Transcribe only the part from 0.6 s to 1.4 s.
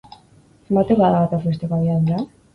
Zenbatekoa da